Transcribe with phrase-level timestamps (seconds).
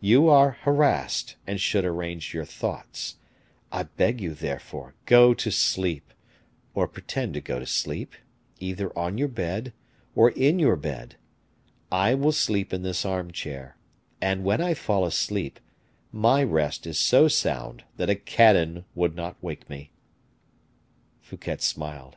[0.00, 3.16] You are harassed, and should arrange your thoughts;
[3.70, 6.14] I beg you, therefore, go to sleep,
[6.74, 8.14] or pretend to go to sleep,
[8.60, 9.74] either on your bed,
[10.14, 11.16] or in your bed;
[11.92, 13.76] I will sleep in this armchair;
[14.22, 15.60] and when I fall asleep,
[16.12, 19.90] my rest is so sound that a cannon would not wake me."
[21.20, 22.16] Fouquet smiled.